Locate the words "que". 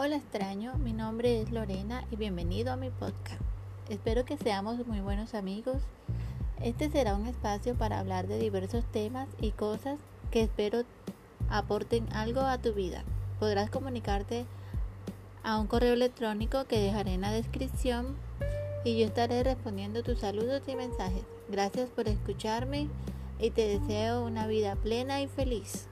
4.24-4.36, 10.30-10.42, 16.66-16.78